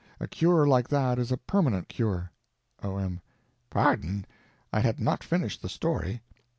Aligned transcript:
A 0.19 0.27
cure 0.27 0.65
like 0.67 0.87
that 0.87 1.19
is 1.19 1.31
a 1.31 1.37
permanent 1.37 1.87
cure. 1.87 2.31
O.M. 2.81 3.21
Pardon—I 3.69 4.79
had 4.79 4.99
not 4.99 5.23
finished 5.23 5.61
the 5.61 5.69
story. 5.69 6.21